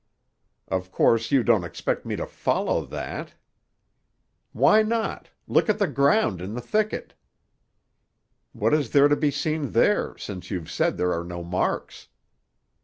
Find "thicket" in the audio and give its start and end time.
6.59-7.13